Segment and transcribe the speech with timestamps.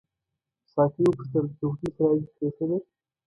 [0.73, 2.77] ساقي وپوښتل: د هوټل کرایه دې پرېښوده؟